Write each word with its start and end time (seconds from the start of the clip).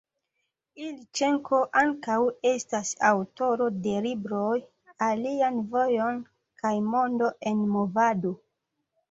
Ilĉenko 0.83 1.59
ankaŭ 1.81 2.15
estas 2.51 2.93
aŭtoro 3.09 3.67
de 3.83 3.93
libroj 4.07 4.57
«Alian 5.09 5.61
vojon» 5.77 6.19
kaj 6.65 6.75
«Mondo 6.89 7.31
en 7.55 7.63
movado». 7.77 8.35